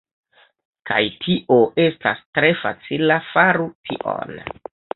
[0.91, 4.37] Kaj tio estas tre facila faru tion